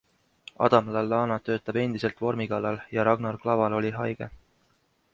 Adam 0.67 0.87
Lallana 0.95 1.37
töötab 1.51 1.79
endiselt 1.83 2.25
vormi 2.27 2.49
kallal 2.55 2.83
ja 2.97 3.07
Ragnar 3.11 3.41
Klavan 3.47 3.81
oli 3.83 3.97
haige. 4.01 4.35